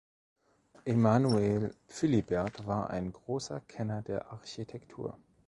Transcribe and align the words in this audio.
Emmanuel 0.83 1.75
Philibert 1.87 2.65
war 2.65 2.89
ein 2.89 3.13
großer 3.13 3.59
Kenner 3.61 4.01
der 4.01 4.31
Architektur. 4.31 5.15